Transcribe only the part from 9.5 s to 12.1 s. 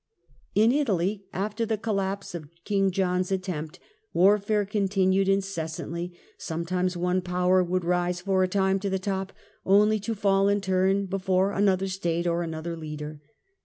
only to fall in turn before another